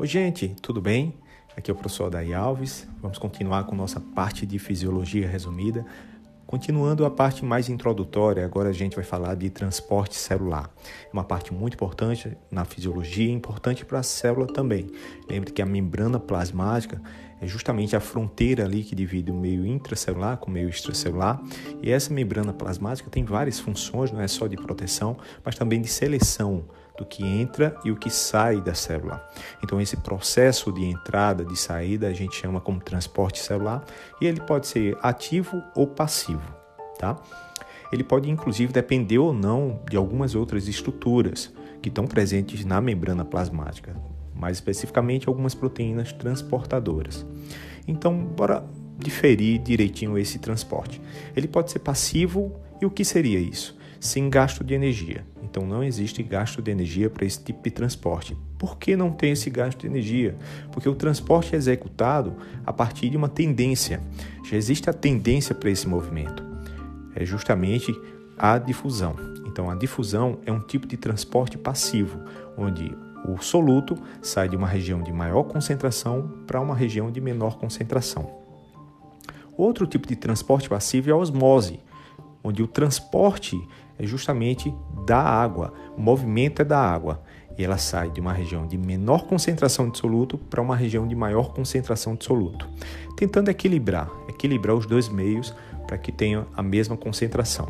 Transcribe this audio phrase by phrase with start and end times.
[0.00, 1.12] Oi, gente, tudo bem?
[1.56, 2.86] Aqui é o professor Adair Alves.
[3.02, 5.84] Vamos continuar com nossa parte de fisiologia resumida.
[6.46, 10.70] Continuando a parte mais introdutória, agora a gente vai falar de transporte celular.
[11.04, 14.88] É uma parte muito importante na fisiologia importante para a célula também.
[15.28, 17.02] Lembre que a membrana plasmática
[17.40, 21.42] é justamente a fronteira ali que divide o meio intracelular com o meio extracelular.
[21.82, 25.88] E essa membrana plasmática tem várias funções, não é só de proteção, mas também de
[25.88, 26.66] seleção
[26.98, 29.24] do que entra e o que sai da célula.
[29.62, 33.84] Então, esse processo de entrada, de saída, a gente chama como transporte celular
[34.20, 36.42] e ele pode ser ativo ou passivo,
[36.98, 37.16] tá?
[37.90, 43.24] Ele pode, inclusive, depender ou não de algumas outras estruturas que estão presentes na membrana
[43.24, 43.96] plasmática,
[44.34, 47.24] mais especificamente algumas proteínas transportadoras.
[47.86, 48.62] Então, bora
[48.98, 51.00] diferir direitinho esse transporte.
[51.36, 53.77] Ele pode ser passivo e o que seria isso?
[54.00, 55.24] Sem gasto de energia.
[55.42, 58.36] Então não existe gasto de energia para esse tipo de transporte.
[58.58, 60.36] Por que não tem esse gasto de energia?
[60.72, 64.00] Porque o transporte é executado a partir de uma tendência.
[64.44, 66.44] Já existe a tendência para esse movimento.
[67.14, 67.92] É justamente
[68.36, 69.16] a difusão.
[69.46, 72.20] Então a difusão é um tipo de transporte passivo,
[72.56, 72.94] onde
[73.24, 78.30] o soluto sai de uma região de maior concentração para uma região de menor concentração.
[79.56, 81.80] Outro tipo de transporte passivo é a osmose,
[82.42, 83.60] onde o transporte
[83.98, 84.72] é justamente
[85.04, 87.22] da água, o movimento é da água.
[87.58, 91.16] E ela sai de uma região de menor concentração de soluto para uma região de
[91.16, 92.68] maior concentração de soluto,
[93.16, 95.52] tentando equilibrar, equilibrar os dois meios
[95.86, 97.68] para que tenham a mesma concentração.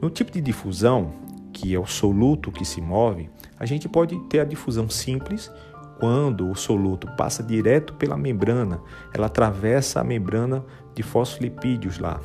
[0.00, 1.12] No tipo de difusão,
[1.52, 5.50] que é o soluto que se move, a gente pode ter a difusão simples,
[5.98, 8.80] quando o soluto passa direto pela membrana,
[9.12, 12.20] ela atravessa a membrana de fosfolipídios lá,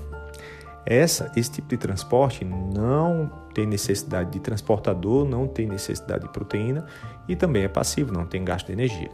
[0.86, 6.86] essa, esse tipo de transporte não tem necessidade de transportador, não tem necessidade de proteína
[7.28, 9.10] e também é passivo, não tem gasto de energia.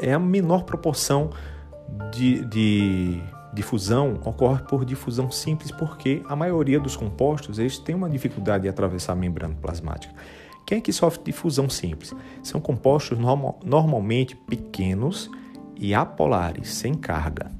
[0.00, 1.30] É a menor proporção
[2.12, 3.22] de, de
[3.52, 8.68] difusão ocorre por difusão simples, porque a maioria dos compostos eles têm uma dificuldade de
[8.68, 10.14] atravessar a membrana plasmática.
[10.66, 12.14] Quem é que sofre difusão simples?
[12.42, 15.30] São compostos normal, normalmente pequenos
[15.76, 17.50] e apolares, sem carga.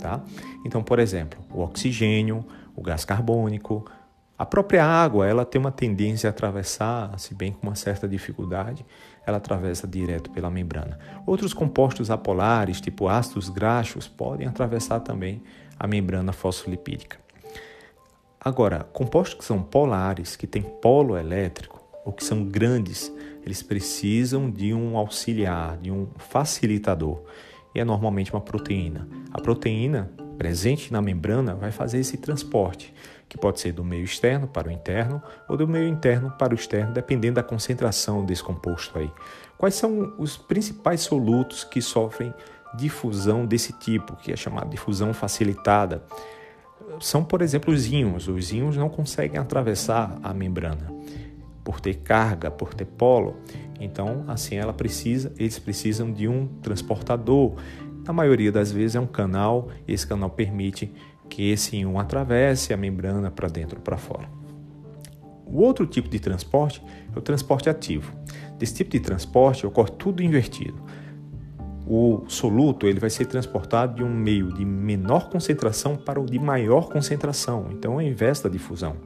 [0.00, 0.20] Tá?
[0.64, 2.44] Então, por exemplo, o oxigênio,
[2.76, 3.84] o gás carbônico.
[4.38, 8.84] A própria água, ela tem uma tendência a atravessar, se bem com uma certa dificuldade,
[9.26, 10.98] ela atravessa direto pela membrana.
[11.24, 15.42] Outros compostos apolares, tipo ácidos graxos, podem atravessar também
[15.78, 17.18] a membrana fosfolipídica.
[18.38, 23.12] Agora, compostos que são polares, que têm polo elétrico, ou que são grandes,
[23.44, 27.22] eles precisam de um auxiliar, de um facilitador.
[27.74, 29.08] E é normalmente uma proteína.
[29.32, 32.94] A proteína presente na membrana vai fazer esse transporte,
[33.28, 36.56] que pode ser do meio externo para o interno ou do meio interno para o
[36.56, 39.10] externo, dependendo da concentração desse composto aí.
[39.58, 42.32] Quais são os principais solutos que sofrem
[42.76, 46.04] difusão desse tipo, que é chamada difusão facilitada?
[47.00, 48.28] São, por exemplo, os íons.
[48.28, 50.92] Os íons não conseguem atravessar a membrana
[51.64, 53.36] por ter carga, por ter polo.
[53.80, 57.54] Então, assim ela precisa, eles precisam de um transportador
[58.06, 60.92] na maioria das vezes é um canal e esse canal permite
[61.28, 64.28] que esse íon atravesse a membrana para dentro ou para fora.
[65.46, 66.82] O outro tipo de transporte
[67.14, 68.12] é o transporte ativo.
[68.58, 70.80] Desse tipo de transporte ocorre tudo invertido.
[71.86, 76.38] O soluto ele vai ser transportado de um meio de menor concentração para o de
[76.38, 78.96] maior concentração, então é o inverso da difusão.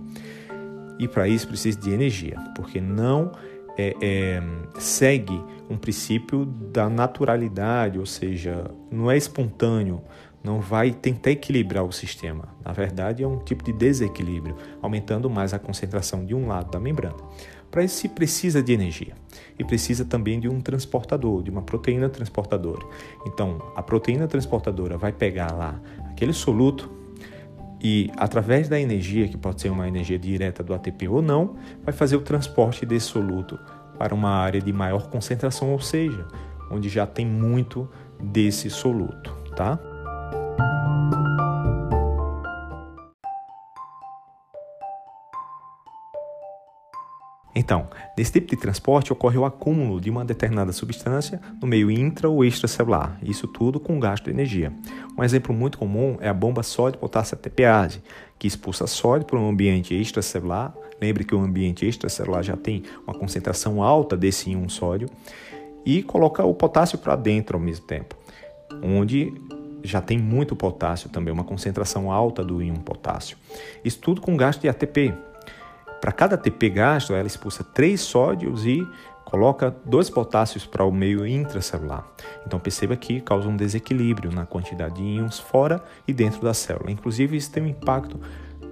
[0.99, 3.33] E para isso precisa de energia, porque não
[3.77, 4.43] é, é,
[4.79, 10.03] segue um princípio da naturalidade, ou seja, não é espontâneo,
[10.43, 12.49] não vai tentar equilibrar o sistema.
[12.65, 16.81] Na verdade, é um tipo de desequilíbrio, aumentando mais a concentração de um lado da
[16.81, 17.17] membrana.
[17.71, 19.15] Para isso se precisa de energia
[19.59, 22.85] e precisa também de um transportador, de uma proteína transportadora.
[23.25, 27.00] Então, a proteína transportadora vai pegar lá aquele soluto
[27.83, 31.93] e através da energia, que pode ser uma energia direta do ATP ou não, vai
[31.93, 33.59] fazer o transporte desse soluto
[33.99, 36.27] para uma área de maior concentração, ou seja,
[36.71, 37.89] onde já tem muito
[38.21, 39.79] desse soluto, tá?
[47.61, 52.27] Então, nesse tipo de transporte ocorre o acúmulo de uma determinada substância no meio intra
[52.27, 54.73] ou extracelular, isso tudo com gasto de energia.
[55.17, 58.03] Um exemplo muito comum é a bomba sódio-potássio ATPase,
[58.39, 60.75] que expulsa sódio para um ambiente extracelular.
[60.99, 65.11] Lembre que o ambiente extracelular já tem uma concentração alta desse íon sódio
[65.85, 68.17] e coloca o potássio para dentro ao mesmo tempo,
[68.83, 69.35] onde
[69.85, 73.37] já tem muito potássio também, uma concentração alta do íon potássio.
[73.85, 75.13] Isso tudo com gasto de ATP,
[76.01, 78.87] para cada ATP gasto, ela expulsa três sódios e
[79.25, 82.05] coloca dois potássios para o meio intracelular.
[82.45, 86.91] Então perceba que causa um desequilíbrio na quantidade de íons fora e dentro da célula.
[86.91, 88.19] Inclusive isso tem um impacto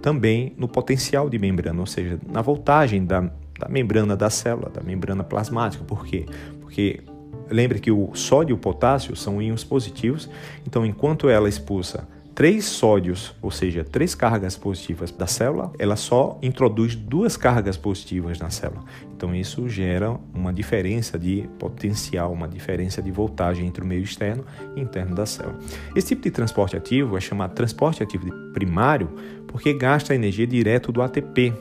[0.02, 3.20] também no potencial de membrana, ou seja, na voltagem da,
[3.58, 5.84] da membrana da célula, da membrana plasmática.
[5.84, 6.26] Por quê?
[6.60, 7.04] Porque
[7.50, 10.28] lembre que o sódio e o potássio são íons positivos,
[10.66, 16.38] então enquanto ela expulsa três sódios, ou seja, três cargas positivas da célula, ela só
[16.40, 18.84] introduz duas cargas positivas na célula.
[19.12, 24.44] Então isso gera uma diferença de potencial, uma diferença de voltagem entre o meio externo
[24.76, 25.58] e interno da célula.
[25.96, 29.10] Esse tipo de transporte ativo é chamado transporte ativo primário
[29.48, 31.52] porque gasta energia direto do ATP.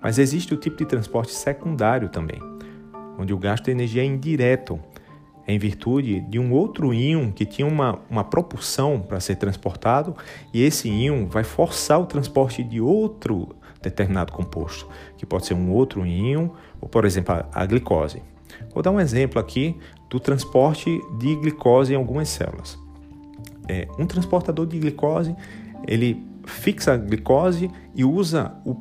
[0.00, 2.40] Mas existe o tipo de transporte secundário também,
[3.18, 4.78] onde o gasto de energia é indireto
[5.48, 10.14] em virtude de um outro íon que tinha uma, uma propulsão para ser transportado,
[10.52, 14.86] e esse íon vai forçar o transporte de outro determinado composto,
[15.16, 18.22] que pode ser um outro íon, ou por exemplo a, a glicose.
[18.74, 19.74] Vou dar um exemplo aqui
[20.10, 22.78] do transporte de glicose em algumas células.
[23.66, 25.34] É, um transportador de glicose
[25.86, 28.74] ele fixa a glicose e usa o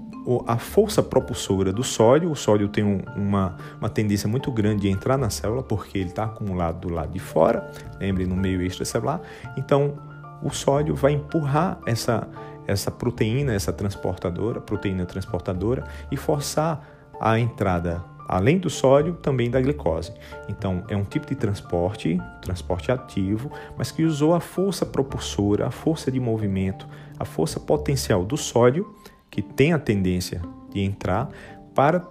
[0.46, 2.30] a força propulsora do sódio.
[2.30, 6.10] O sódio tem um, uma, uma tendência muito grande de entrar na célula porque ele
[6.10, 9.22] está acumulado do lado de fora, lembre, no meio extracelular.
[9.56, 9.98] Então,
[10.44, 12.28] o sódio vai empurrar essa,
[12.68, 16.86] essa proteína, essa transportadora, proteína transportadora, e forçar
[17.20, 20.12] a entrada, além do sódio, também da glicose.
[20.50, 25.72] Então, é um tipo de transporte, transporte ativo, mas que usou a força propulsora, a
[25.72, 26.86] força de movimento,
[27.18, 28.97] a força potencial do sódio
[29.30, 30.42] que tem a tendência
[30.72, 31.30] de entrar
[31.74, 32.08] para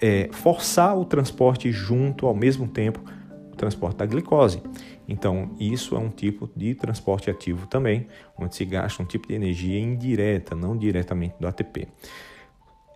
[0.00, 3.00] é, forçar o transporte junto ao mesmo tempo
[3.52, 4.62] o transporte da glicose.
[5.08, 8.06] Então, isso é um tipo de transporte ativo também,
[8.38, 11.88] onde se gasta um tipo de energia indireta, não diretamente do ATP.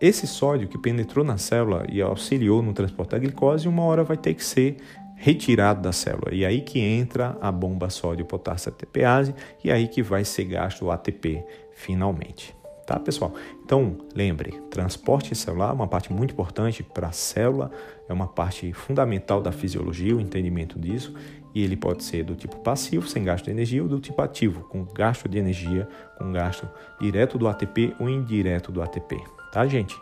[0.00, 4.16] Esse sódio que penetrou na célula e auxiliou no transporte da glicose, uma hora vai
[4.16, 4.76] ter que ser
[5.16, 6.32] retirado da célula.
[6.32, 10.90] E aí que entra a bomba sódio-potássio ATPase e aí que vai ser gasto o
[10.90, 12.54] ATP finalmente
[12.86, 13.34] tá, pessoal?
[13.64, 17.70] Então, lembre, transporte celular é uma parte muito importante para a célula,
[18.08, 21.14] é uma parte fundamental da fisiologia, o entendimento disso,
[21.54, 24.62] e ele pode ser do tipo passivo, sem gasto de energia, ou do tipo ativo,
[24.68, 25.88] com gasto de energia,
[26.18, 26.68] com gasto
[27.00, 29.16] direto do ATP ou indireto do ATP,
[29.52, 29.96] tá, gente?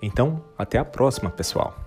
[0.00, 1.83] Então, até a próxima, pessoal.